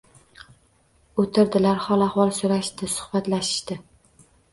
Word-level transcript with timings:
O'tirdilar, 1.23 1.77
hol 1.87 2.05
ahvol 2.05 2.31
so'rashishdi, 2.37 2.89
suhbatlashishdi. 2.95 3.79